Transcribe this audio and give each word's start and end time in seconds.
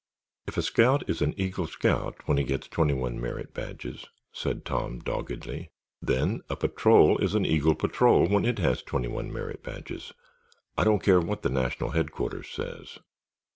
"If 0.47 0.57
a 0.57 0.63
scout 0.63 1.07
is 1.07 1.21
an 1.21 1.35
Eagle 1.39 1.67
Scout 1.67 2.15
when 2.27 2.39
he 2.39 2.43
gets 2.43 2.67
twenty 2.67 2.95
one 2.95 3.21
merit 3.21 3.53
badges," 3.53 4.03
said 4.31 4.65
Tom, 4.65 4.97
doggedly, 4.97 5.69
"then 6.01 6.41
a 6.49 6.55
patrol 6.55 7.19
is 7.19 7.35
an 7.35 7.45
Eagle 7.45 7.75
Patrol 7.75 8.27
when 8.27 8.43
it 8.43 8.57
has 8.57 8.81
twenty 8.81 9.09
one 9.09 9.31
merit 9.31 9.61
badges. 9.61 10.11
I 10.75 10.85
don't 10.85 11.03
care 11.03 11.19
what 11.19 11.45
National 11.45 11.91
Headquarters 11.91 12.49
says." 12.49 12.97